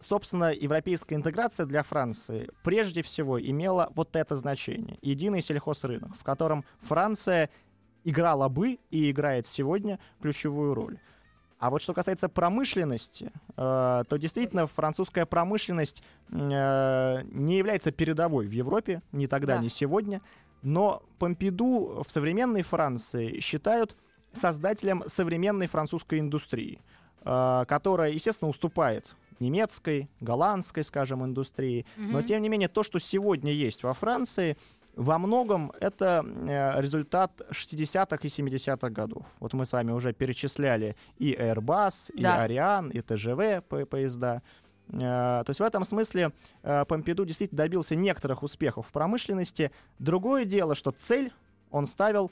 [0.00, 4.98] собственно, европейская интеграция для Франции прежде всего имела вот это значение.
[5.00, 7.50] Единый сельхозрынок, в котором Франция
[8.04, 10.98] играла бы и играет сегодня ключевую роль.
[11.58, 18.50] А вот что касается промышленности, э, то действительно французская промышленность э, не является передовой в
[18.50, 19.62] Европе, ни тогда, Да.
[19.62, 20.20] ни сегодня.
[20.62, 23.96] Но Помпиду в современной Франции считают
[24.32, 26.80] создателем современной французской индустрии.
[27.24, 31.86] э, которая, естественно, уступает немецкой, голландской, скажем, индустрии.
[31.96, 32.24] Но, Мгм.
[32.24, 34.56] тем не менее, то, что сегодня есть во Франции,
[34.94, 39.24] во многом это э, результат 60-х и 70-х годов.
[39.40, 42.42] Вот мы с вами уже перечисляли и Airbus, и Да.
[42.42, 44.42] Ариан, и ТЖВ по- поезда.
[44.88, 44.98] Э,
[45.44, 49.70] То есть в этом смысле э, Помпиду действительно добился некоторых успехов в промышленности.
[49.98, 51.32] Другое дело, что цель
[51.70, 52.30] он ставил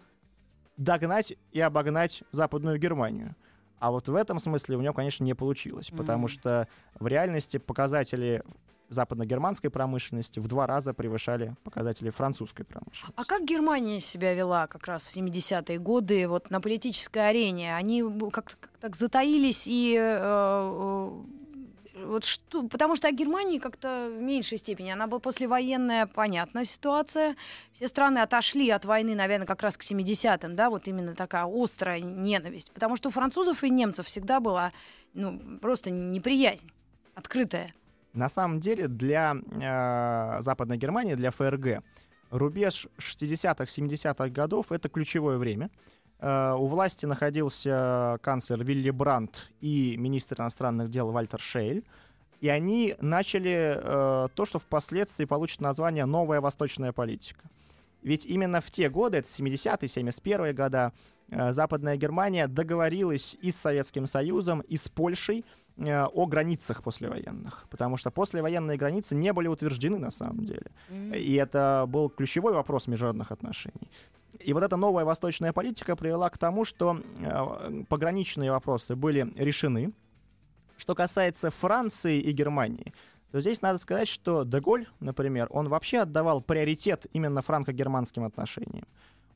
[0.77, 3.35] догнать и обогнать Западную Германию.
[3.79, 6.29] А вот в этом смысле у него, конечно, не получилось, потому Мгм.
[6.29, 6.69] что
[6.99, 8.43] в реальности показатели
[8.91, 13.15] западногерманской промышленности в два раза превышали показатели французской промышленности.
[13.17, 17.75] А как Германия себя вела как раз в 70-е годы вот на политической арене?
[17.75, 19.97] Они как-то как так затаились и...
[19.99, 21.11] э, э,
[22.05, 24.91] вот что, потому что о Германии как-то в меньшей степени.
[24.91, 27.37] Она была послевоенная, понятная ситуация.
[27.73, 32.01] Все страны отошли от войны, наверное, как раз к 70-м, да, вот именно такая острая
[32.01, 32.73] ненависть.
[32.73, 34.73] Потому что у французов и немцев всегда была,
[35.15, 36.71] ну, просто неприязнь
[37.15, 37.75] открытая.
[38.13, 41.83] На самом деле для э, Западной Германии, для ФРГ,
[42.31, 45.71] рубеж 60-х, 70-х годов— это ключевое время.
[46.19, 51.85] Э, у власти находился канцлер Вилли Брандт и министр иностранных дел Вальтер Шейль.
[52.41, 57.49] И они начали э, то, что впоследствии получит название «новая восточная политика».
[58.03, 60.93] Ведь именно в те годы, это 70-е, 71-е года,
[61.29, 65.45] э, Западная Германия договорилась и с Советским Союзом, и с Польшей
[65.79, 67.67] о границах послевоенных.
[67.71, 70.71] Потому что послевоенные границы не были утверждены на самом деле.
[71.15, 73.91] И это был ключевой вопрос международных отношений.
[74.39, 79.93] И вот эта новая восточная политика привела к тому, что э, пограничные вопросы были решены.
[80.77, 82.95] Что касается Франции и Германии,
[83.33, 88.87] то здесь надо сказать, что Деголь, например, он вообще отдавал приоритет именно франко-германским отношениям.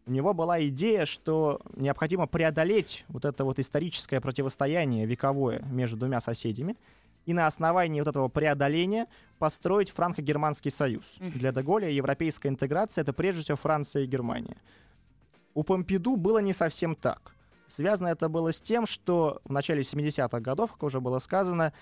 [0.07, 6.21] У него была идея, что необходимо преодолеть вот это вот историческое противостояние вековое между двумя
[6.21, 6.77] соседями,
[7.25, 9.07] и на основании вот этого преодоления
[9.39, 11.05] построить франко-германский союз.
[11.19, 14.59] Для Деголя европейская интеграция— это прежде всего Франция и Германия.
[15.55, 17.35] У Помпиду было не совсем так.
[17.67, 21.73] Связано это было с тем, что в начале 70-х годов, как уже было сказано,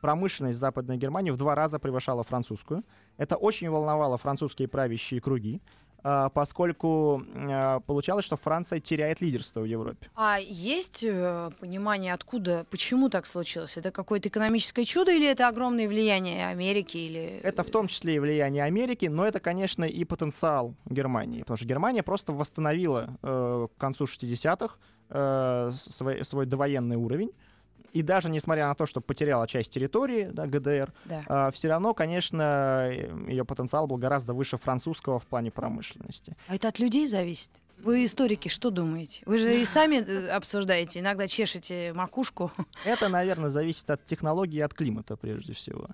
[0.00, 2.84] промышленность Западной Германии в два раза превышала французскую.
[3.16, 5.60] Это очень волновало французские правящие круги,
[6.02, 10.08] поскольку а, получалось, что Франция теряет лидерство в Европе.
[10.14, 13.76] А есть э, понимание, откуда, почему так случилось?
[13.76, 16.96] Это какое-то экономическое чудо или это огромное влияние Америки?
[16.96, 17.40] Или...
[17.42, 21.66] Это в том числе и влияние Америки, но это, конечно, и потенциал Германии, потому что
[21.66, 24.76] Германия просто восстановила э, к концу 60-х
[25.10, 27.32] э, свой, свой довоенный уровень.
[27.96, 31.50] И даже несмотря на то, что потеряла часть территории, да, ГДР, Да.
[31.50, 32.90] все равно, конечно,
[33.26, 36.36] ее потенциал был гораздо выше французского в плане промышленности.
[36.46, 37.50] А это от людей зависит?
[37.78, 39.22] Вы, историки, что думаете?
[39.24, 42.50] Вы же и сами э, обсуждаете, иногда чешете макушку.
[42.84, 45.86] Это, наверное, зависит от технологии и от климата, прежде всего.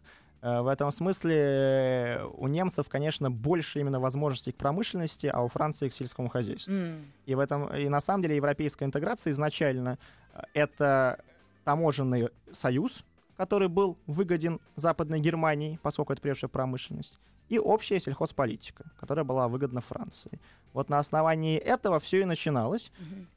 [0.42, 5.48] Э, В этом смысле э, у немцев, конечно, больше именно возможностей к промышленности, а у
[5.48, 6.72] Франции к сельскому хозяйству.
[6.74, 7.04] М.
[7.26, 9.98] И в этом, и на самом деле европейская интеграция изначально
[10.34, 11.18] э, это
[11.64, 13.04] таможенный союз,
[13.36, 19.80] который был выгоден Западной Германии, поскольку это прежде промышленность, и общая сельхозполитика, которая была выгодна
[19.80, 20.40] Франции.
[20.72, 22.90] Вот на основании этого все и начиналось.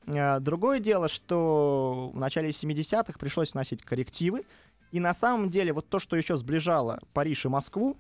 [0.05, 4.45] Э, Другое дело, что в начале 70-х пришлось вносить коррективы,
[4.91, 7.97] и на самом деле вот то, что еще сближало Париж и Москву,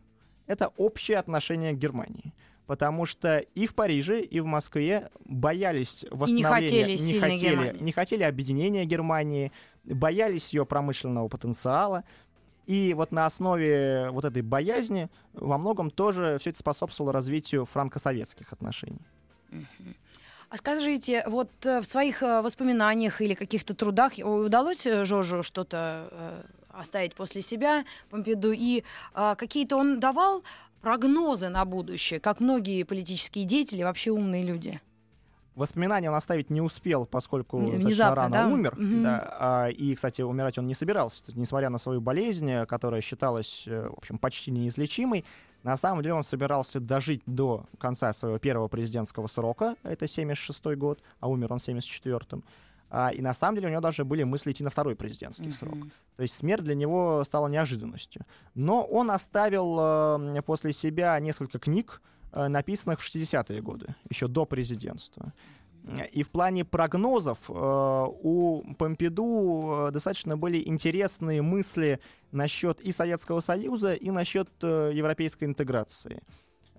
[0.47, 2.33] это общее отношение к Германии.
[2.67, 6.47] Потому что и в Париже, и в Москве боялись восстановления...
[6.47, 7.83] хотели сильной хотели, Германии.
[7.83, 9.51] не хотели объединения Германии,
[9.83, 12.03] боялись ее промышленного потенциала.
[12.65, 18.51] И вот на основе вот этой боязни во многом тоже все это способствовало развитию франко-советских
[18.51, 19.05] отношений.
[20.49, 26.45] А скажите, вот э, в своих э, воспоминаниях или каких-то трудах удалось э, Жоржу что-то
[26.75, 30.43] оставить после себя, Помпиду, и э, какие-то он давал
[30.85, 34.79] прогнозы на будущее, как многие политические деятели, вообще умные люди?
[35.55, 38.47] Воспоминания он оставить не успел, поскольку внезапно, рано да?
[38.47, 38.75] умер.
[38.77, 39.01] Мгм.
[39.01, 41.23] да, а, и, кстати, умирать он не собирался.
[41.33, 45.25] Несмотря на свою болезнь, э, которая считалась, э, в общем, почти неизлечимой,
[45.63, 51.01] на самом деле он собирался дожить до конца своего первого президентского срока, это 76 год,
[51.19, 52.43] а умер он в 74-м.
[52.89, 55.75] А, и на самом деле у него даже были мысли идти на второй президентский срок.
[55.75, 55.91] Мгм.
[56.15, 58.25] То есть смерть для него стала неожиданностью.
[58.53, 64.45] Но он оставил э, после себя несколько книг, э, написанных в 60-е годы, еще до
[64.45, 65.33] президентства.
[66.13, 71.99] И в плане прогнозов э, у Помпиду э, достаточно были интересные мысли
[72.31, 76.23] насчет и Советского Союза, и насчет э, европейской интеграции.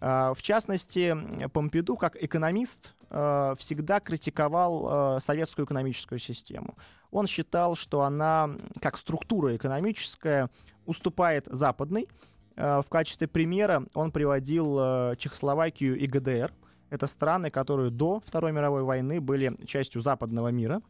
[0.01, 1.17] А, В частности,
[1.53, 6.77] Помпиду, как экономист, э, всегда критиковал э, советскую экономическую систему.
[7.11, 10.51] Он считал, что она, как структура экономическая,
[10.85, 12.09] уступает западной.
[12.57, 16.53] Э, В качестве примера он приводил э, Чехословакию и ГДР.
[16.91, 20.83] Это страны, которые до Второй мировой войны были частью западного мира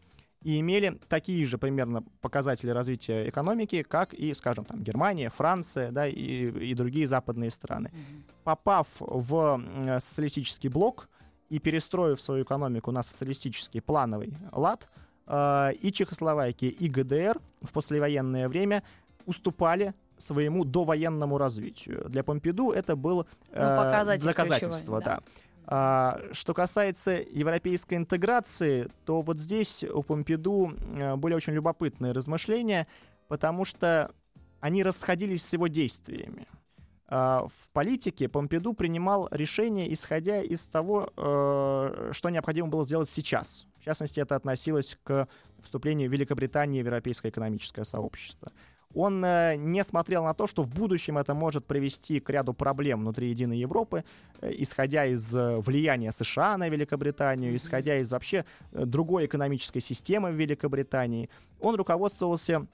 [0.46, 6.06] и имели такие же примерно показатели развития экономики, как и, скажем, там, Германия, Франция да,
[6.06, 7.90] и, и другие западные страны.
[8.44, 9.60] Попав в
[9.98, 11.08] социалистический блок
[11.48, 14.88] и перестроив свою экономику на социалистический плановый лад,
[15.26, 18.84] э, и Чехословакия, и ГДР в послевоенное время
[19.26, 22.08] уступали своему довоенному развитию.
[22.08, 25.16] Для Помпиду это было Ну, показатель доказательство, ключевой, да.
[25.16, 25.22] да.
[25.68, 32.86] А, что касается европейской интеграции, то вот здесь у Помпиду э, были очень любопытные размышления,
[33.26, 34.12] потому что
[34.60, 36.46] они расходились с его действиями.
[37.08, 43.66] А, В политике Помпиду принимал решения, исходя из того, э, что необходимо было сделать сейчас.
[43.80, 45.26] В частности, это относилось к
[45.62, 48.52] вступлению Великобритании в Европейское экономическое сообщество.
[48.96, 53.00] Он э, не смотрел на то, что в будущем это может привести к ряду проблем
[53.00, 54.04] внутри единой Европы,
[54.40, 60.34] э, исходя из э, влияния США на Великобританию, исходя из вообще другой экономической системы в
[60.34, 61.28] Великобритании.
[61.60, 62.66] Он руководствовался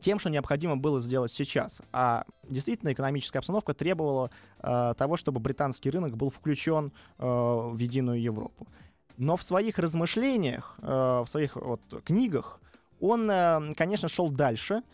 [0.00, 1.82] тем, что необходимо было сделать сейчас.
[1.92, 8.22] А действительно экономическая обстановка требовала э, того, чтобы британский рынок был включен э, в единую
[8.22, 8.66] Европу.
[9.18, 12.58] Но в своих размышлениях, э, в своих вот, книгах
[13.00, 13.28] он,
[13.74, 14.84] конечно, шел дальше.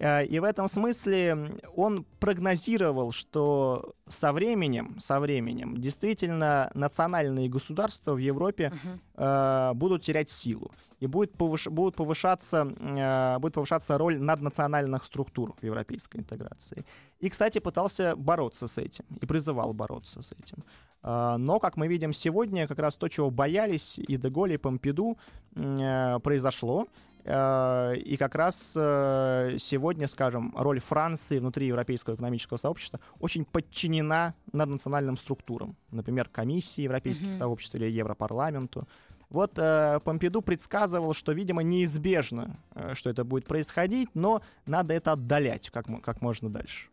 [0.00, 1.36] Э, И в этом смысле
[1.76, 9.00] он прогнозировал, что со временем, со временем действительно национальные государства в Европе Мгм.
[9.16, 10.70] э, будут терять силу.
[11.02, 16.84] И будет, повыш- будут повышаться, э, будет повышаться роль наднациональных структур в европейской интеграции.
[17.20, 20.64] И, кстати, пытался бороться с этим и призывал бороться с этим.
[21.04, 25.16] Э, но, как мы видим сегодня, как раз то, чего боялись и Деголь, и Помпиду,
[25.56, 26.86] э, произошло.
[27.30, 34.34] Э, И как раз э, сегодня, скажем, роль Франции внутри европейского экономического сообщества очень подчинена
[34.52, 35.76] наднациональным структурам.
[35.90, 37.34] Например, комиссии европейских Мгм.
[37.34, 38.88] сообществ или Европарламенту.
[39.30, 45.12] Вот э, Помпиду предсказывал, что, видимо, неизбежно, э, что это будет происходить, но надо это
[45.12, 46.88] отдалять как, как можно дальше.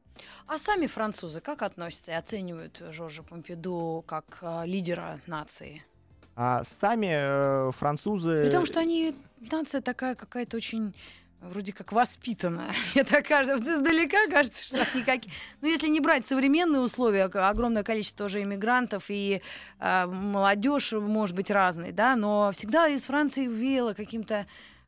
[0.48, 5.82] А сами французы как относятся и оценивают Жоржа Помпиду как э, лидера нации?
[6.36, 8.44] А сами э, французы...
[8.44, 9.16] При том, что они
[9.52, 10.94] нация такая какая-то очень
[11.42, 12.74] вроде как воспитанная.
[12.96, 15.34] Мне так кажется, вот издалека кажется, что никакие...
[15.62, 19.42] Ну, если не брать современные условия, огромное количество уже иммигрантов и
[19.80, 24.46] э, молодежь может быть разной, да, но всегда из Франции веяло каким-то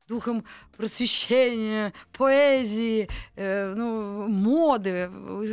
[0.08, 5.10] духом просвещения, поэзии, э, ну, моды,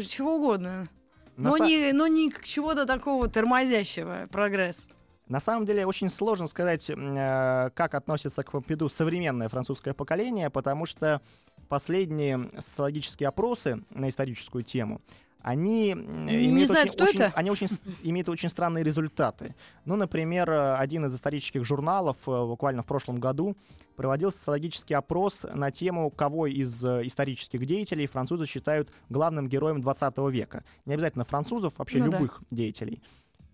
[0.09, 0.89] чего угодно.
[1.37, 4.87] на Но са- не, но не чего-то такого тормозящего прогресс.
[5.29, 10.85] На самом деле очень сложно сказать, э, как относится к Помпиду современное французское поколение, потому
[10.87, 11.23] что
[11.69, 15.01] последние социологические опросы на историческую тему,
[15.41, 17.33] они Не имеют, знаю, очень, кто очень- это.
[17.37, 17.69] они очень
[18.03, 19.55] имеют очень странные результаты.
[19.85, 23.57] Ну, например, один из исторических журналов э, буквально в прошлом году
[23.97, 30.19] проводил социологический опрос на тему, кого из э, исторических деятелей французы считают главным героем 20
[30.31, 30.65] века.
[30.87, 32.19] Не обязательно французов, вообще Ну да.
[32.19, 33.03] любых деятелей.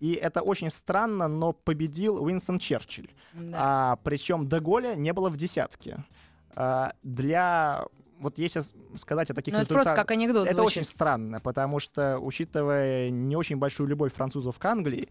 [0.01, 3.11] И это очень странно, но победил Уинстон Черчилль.
[3.33, 3.57] Да.
[3.57, 6.03] А, причем Деголя не было в десятке.
[6.55, 7.85] А, для
[8.19, 8.61] вот если
[8.97, 10.77] сказать о таких Ну, это просто результатах, как анекдот это звучит.
[10.77, 15.09] очень странно, потому что, учитывая не очень большую любовь французов к Англии,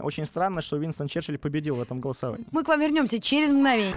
[0.00, 2.46] очень странно, что Уинстон Черчилль победил в этом голосовании.
[2.50, 3.94] Мы к вам вернемся через мгновение.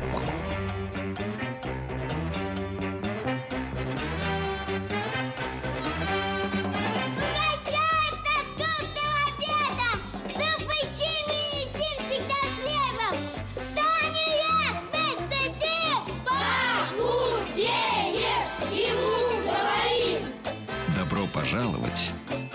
[21.56, 22.12] Пожаловать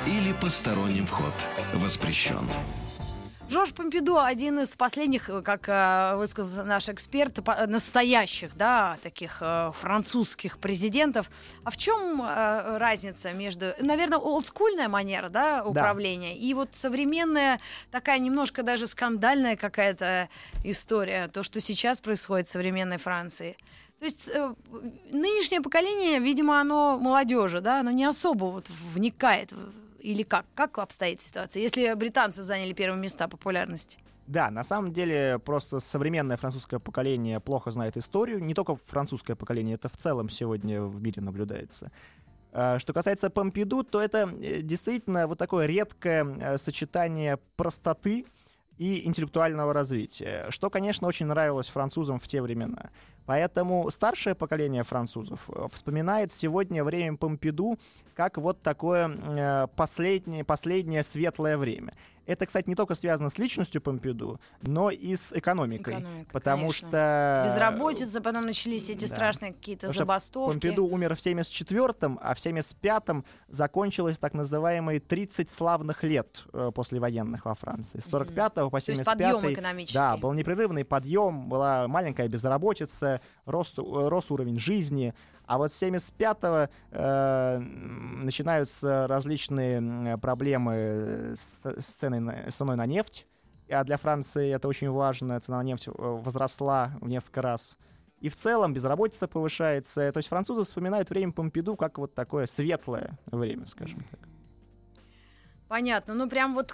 [0.06, 1.32] или посторонним вход
[1.72, 2.46] воспрещен.
[3.48, 9.38] Жорж Помпиду один из последних, э, как э, высказал наш эксперт, по- настоящих, да, таких
[9.40, 11.30] э, французских президентов.
[11.64, 17.58] А в чем э, разница между, наверное, олдскульная манера, да, управления и вот современная
[17.90, 20.28] такая немножко даже скандальная какая-то
[20.62, 23.56] история, то, что сейчас происходит в современной Франции?
[24.00, 24.54] То есть э,
[25.12, 29.52] нынешнее поколение, видимо, оно молодежи, да, оно не особо вот вникает
[30.00, 30.46] или как?
[30.54, 33.98] Как обстоит ситуация, если британцы заняли первые места популярности?
[34.26, 38.42] Да, на самом деле просто современное французское поколение плохо знает историю.
[38.42, 41.90] Не только французское поколение, это в целом сегодня в мире наблюдается.
[42.52, 48.24] Э, Что касается Помпиду, то это э, действительно вот такое редкое э, сочетание простоты
[48.78, 52.90] и интеллектуального развития, что, конечно, очень нравилось французам в те времена.
[53.30, 57.78] Поэтому старшее поколение французов э, вспоминает сегодня время Помпиду
[58.16, 61.94] как вот такое э, последнее, последнее светлое время.
[62.30, 65.94] Это, кстати, не только связано с личностью Помпиду, но и с экономикой.
[65.94, 66.88] Экономика, потому конечно.
[66.88, 67.42] что...
[67.48, 69.08] Безработица, потом начались эти да.
[69.08, 70.52] страшные какие-то забастовки.
[70.52, 77.46] Помпиду умер в 74-м, а в 75-м закончилось так называемые 30 славных лет э, послевоенных
[77.46, 77.98] во Франции.
[77.98, 79.98] С 45 по То есть 75 подъем экономический.
[79.98, 85.14] Да, был непрерывный подъем, была маленькая безработица, рос, э, рос уровень жизни.
[85.50, 92.86] А вот с 75-го э, начинаются различные проблемы с, с ценой на, с ценой на
[92.86, 93.26] нефть.
[93.68, 95.40] А для Франции это очень важно.
[95.40, 97.76] Цена на нефть э, возросла в несколько раз.
[98.20, 100.12] И в целом безработица повышается.
[100.12, 104.20] То есть французы вспоминают время Помпиду как вот такое светлое время, скажем так.
[105.66, 106.14] Понятно.
[106.14, 106.72] Ну, прям вот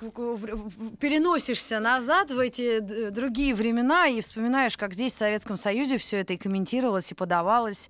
[1.00, 6.18] переносишься назад в эти д- другие времена и вспоминаешь, как здесь, в Советском Союзе, все
[6.18, 7.88] это и комментировалось, и подавалось.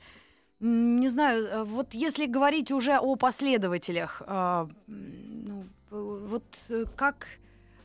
[0.60, 7.26] Не знаю, э, вот если говорить уже о последователях, а, ну, э, вот э, как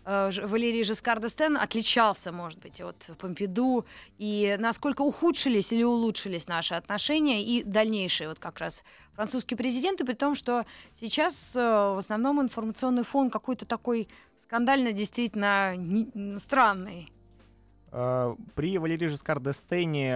[0.04, 1.20] Валерий Жескар
[1.60, 3.86] отличался, может быть, от Помпиду,
[4.18, 10.14] и насколько ухудшились или улучшились наши отношения и дальнейшие вот как раз французские президенты, при
[10.14, 10.66] том, что
[11.00, 14.08] сейчас в основном информационный фон какой-то такой
[14.40, 15.76] скандально действительно
[16.40, 17.12] странный.
[17.92, 19.40] Э, При Валерии Жескар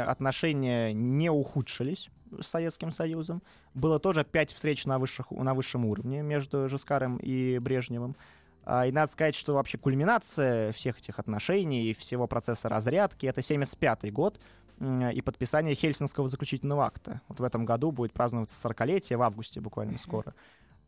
[0.04, 2.10] отношения не ухудшились
[2.42, 3.42] с Советским Союзом.
[3.74, 8.16] Было тоже пять встреч на, высших, на высшем уровне между Жескаром и Брежневым.
[8.64, 13.42] А, И надо сказать, что вообще кульминация всех этих отношений и всего процесса разрядки— это
[13.42, 14.40] 75 год
[14.82, 17.22] и подписание Хельсинского заключительного акта.
[17.30, 20.34] Вот в этом году будет праздноваться 40-летие, в августе буквально скоро.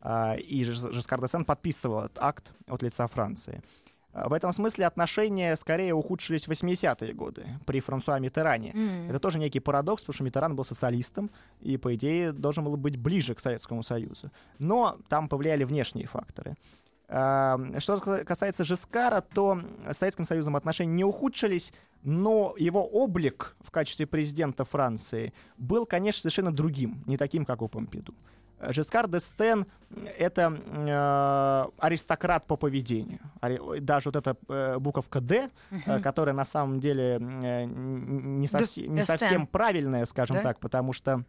[0.00, 3.62] А, И Жес- Жескар d'Эстен подписывал этот акт от лица Франции.
[4.26, 8.72] В этом смысле отношения скорее ухудшились в 80-е годы при Франсуа Миттеране.
[8.74, 9.08] М.
[9.10, 12.96] Это тоже некий парадокс, потому что Миттеран был социалистом и, по идее, должен был быть
[12.96, 14.30] ближе к Советскому Союзу.
[14.58, 16.56] Но там повлияли внешние факторы.
[17.10, 19.58] А, Что ка- касается Жескара, то
[19.90, 26.20] с Советским Союзом отношения не ухудшились, но его облик в качестве президента Франции был, конечно,
[26.20, 28.14] совершенно другим, не таким, как у Помпиду.
[28.60, 29.66] Жескар d'Эстен—
[30.18, 33.20] это э, аристократ по поведению.
[33.40, 38.86] Ари- Даже вот эта э, буковка «Д», э, которая на самом деле э, не, совсе-
[38.86, 40.42] не совсем правильная, скажем Да?
[40.42, 41.24] так, потому что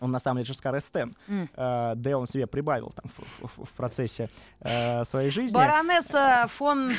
[0.00, 1.12] он на самом деле Жескар Эстен.
[1.28, 1.48] М.
[1.56, 3.04] Э, Д он себе прибавил там
[3.38, 4.28] в, в- в процессе
[4.60, 5.54] э, своей жизни.
[5.56, 6.90] Баронесса фон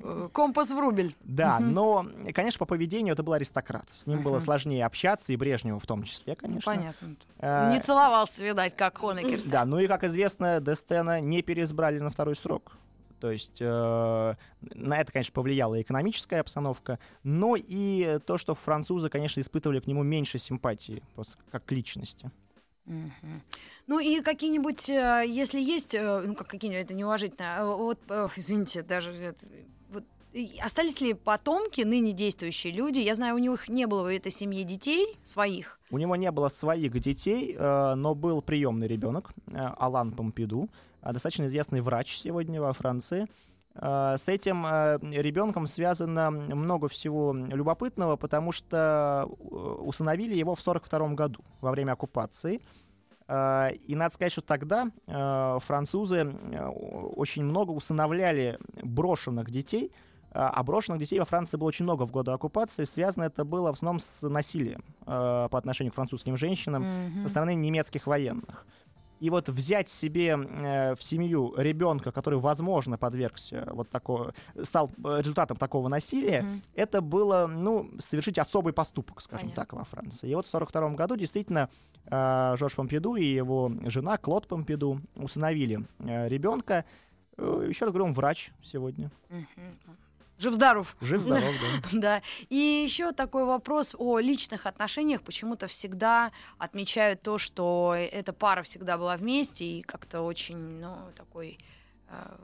[0.00, 1.14] э, Компас Врубель.
[1.20, 1.72] Да, Мгм.
[1.72, 3.88] но, конечно, по поведению это был аристократ.
[3.90, 6.72] С ним было сложнее общаться, и Брежневу в том числе, конечно.
[6.72, 7.16] понятно.
[7.38, 9.40] Э, Не целовался, видать, как Хонекер.
[9.44, 12.76] Да, ну и, как известно, Дестена не переизбрали на второй срок.
[13.20, 19.40] То есть э, на это, конечно, повлияла экономическая обстановка, но и то, что французы, конечно,
[19.40, 22.30] испытывали к нему меньше симпатии, просто как к личности.
[23.86, 27.98] Ну и какие-нибудь, э, если есть, э, ну как какие-нибудь, это неуважительно, э, вот,
[28.36, 29.24] извините, даже и
[30.60, 33.00] остались ли потомки, ныне действующие люди?
[33.00, 35.78] Я знаю, у них не было в этой семье детей своих.
[35.90, 40.68] У него не было своих детей, э, но был приемный ребенок, э, Алан Помпиду,
[41.02, 43.26] э, достаточно известный врач сегодня во Франции.
[43.74, 44.66] С этим
[45.12, 52.60] ребенком связано много всего любопытного, потому что усыновили его в 1942 году во время оккупации.
[53.28, 54.90] И надо сказать, что тогда
[55.60, 56.24] французы
[57.14, 59.92] очень много усыновляли брошенных детей,
[60.32, 62.84] а а брошенных детей во Франции было очень много в годы оккупации.
[62.84, 67.22] Связано это было в основном с насилием э, по отношению к французским женщинам Мгм.
[67.22, 68.66] со стороны немецких военных.
[69.20, 75.18] И вот взять себе э, в семью ребенка, который, возможно, подвергся вот такого, стал э,
[75.18, 76.62] результатом такого насилия, Мгм.
[76.74, 79.62] это было, ну, совершить особый поступок, скажем Понятно.
[79.64, 80.30] так, во Франции.
[80.30, 81.68] И вот в 1942 году действительно
[82.06, 86.84] э, Жорж Помпиду и его жена Клод Помпиду усыновили э, ребенка.
[87.36, 89.10] Э, еще раз говорю, он врач сегодня.
[89.30, 89.46] Мгм.
[90.38, 90.96] Жив-здоров.
[91.00, 91.88] Жив-здоров, да.
[91.92, 92.22] Да.
[92.48, 95.22] И еще такой вопрос о личных отношениях.
[95.22, 101.58] Почему-то всегда отмечают то, что эта пара всегда была вместе и как-то очень, ну, такой
[102.08, 102.36] э,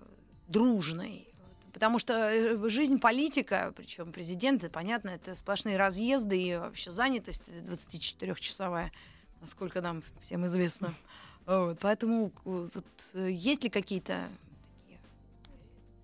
[0.48, 1.28] дружной.
[1.72, 8.90] Потому что э, жизнь политика, причем президенты, понятно, это сплошные разъезды и вообще занятость 24-часовая,
[9.40, 10.92] насколько нам всем известно.
[11.46, 12.84] Вот, поэтому э, тут,
[13.14, 14.28] э, есть ли какие-то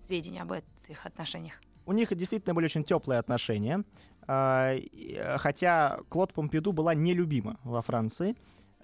[0.07, 1.55] сведения об этих отношениях?
[1.85, 3.83] У них действительно были очень теплые отношения.
[4.27, 8.35] а, э, Хотя Клод Помпиду была нелюбима во Франции.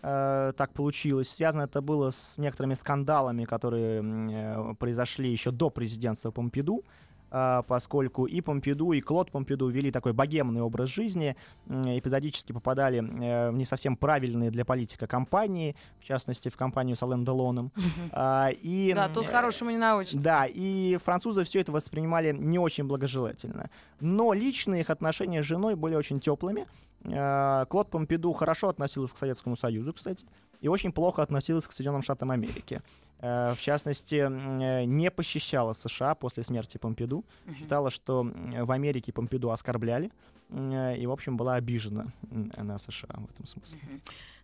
[0.04, 1.30] э, так получилось.
[1.30, 6.84] Связано это было с некоторыми скандалами, которые э, произошли еще до президентства Помпиду
[7.30, 11.36] поскольку и Помпиду, и Клод Помпиду вели такой богемный образ жизни,
[11.68, 17.04] эпизодически попадали э, в не совсем правильные для политика компании, в частности, в компанию с
[17.04, 17.72] Ален Делоном.
[18.12, 20.14] А, и, Да, тут э, хорошему не научишь.
[20.14, 23.70] да, и французы все это воспринимали не очень благожелательно.
[24.00, 26.66] Но личные их отношения с женой были очень теплыми.
[27.04, 30.26] Э, Клод Помпиду хорошо относилась к Советскому Союзу, кстати,
[30.62, 32.82] и очень плохо относилась к Соединенным Штатам Америки.
[33.20, 37.24] Э, В частности, э, не пощищала США после смерти Помпиду.
[37.58, 40.12] Считала, что в Америке Помпиду оскорбляли.
[40.50, 43.80] э, И, в общем, была обижена на США в этом смысле.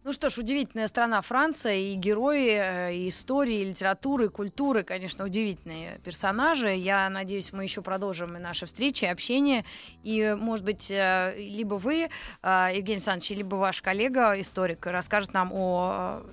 [0.04, 5.24] Ну что ж, удивительная страна Франция, и герои, и истории, и литературы, и культуры, конечно,
[5.24, 6.76] удивительные персонажи.
[6.76, 9.64] Я надеюсь, мы еще продолжим и наши встречи, и общение.
[10.04, 12.10] И, может быть, либо вы,
[12.44, 16.24] Евгений Александрович, либо ваш коллега, историк, расскажет нам о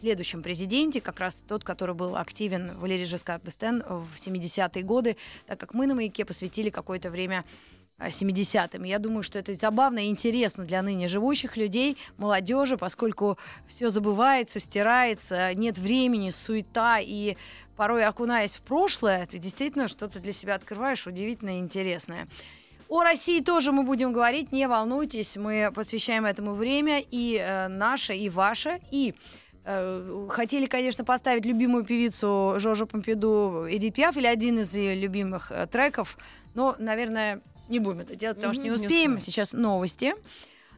[0.00, 5.58] следующем президенте, как раз тот, который был активен, Валерий Жескар Дестен, в 70-е годы, так
[5.58, 7.44] как мы на «Маяке» посвятили какое-то время
[7.98, 8.84] а, 70-м.
[8.84, 14.60] Я думаю, что это забавно и интересно для ныне живущих людей, молодежи, поскольку все забывается,
[14.60, 17.36] стирается, нет времени, суета, и
[17.76, 22.28] порой окунаясь в прошлое, ты действительно что-то для себя открываешь удивительное и интересное.
[22.88, 28.14] О России тоже мы будем говорить, не волнуйтесь, мы посвящаем этому время, и э, наше,
[28.14, 29.14] и ваше, и
[30.30, 35.66] хотели, конечно, поставить любимую певицу Жожо Помпиду Эдит Пиаф или один из ее любимых э,
[35.66, 36.16] треков,
[36.54, 39.16] но, наверное, не будем это делать, потому что не не успеем.
[39.16, 39.20] успеем.
[39.20, 40.14] Сейчас новости.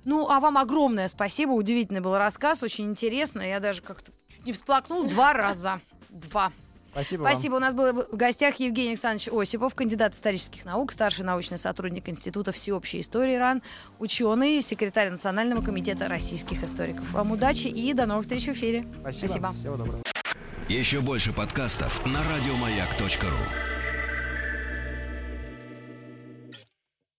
[0.05, 1.51] Ну, а вам огромное спасибо.
[1.53, 3.43] Удивительный был рассказ, очень интересно.
[3.43, 5.80] Я даже как-то чуть не всплакнул два раза.
[6.09, 6.53] Два.
[6.93, 7.32] Спасибо вам.
[7.32, 7.55] Спасибо.
[7.55, 12.53] У нас был в гостях Евгений Александрович Осипов, кандидат исторических наук, старший научный сотрудник Института
[12.53, 13.62] всеобщей истории РАН,
[13.99, 17.11] ученый, секретарь Национального комитета российских историков.
[17.12, 18.84] Вам удачи и до новых встреч в эфире.
[19.01, 19.28] Спасибо.
[19.28, 19.53] Спасибо.
[19.53, 20.03] Всего доброго.
[20.68, 23.80] Еще больше подкастов на радиомаяк.ру.